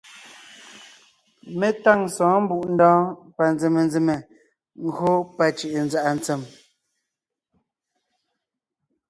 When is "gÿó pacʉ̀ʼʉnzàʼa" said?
4.93-6.11